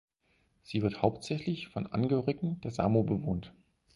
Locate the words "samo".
2.71-3.03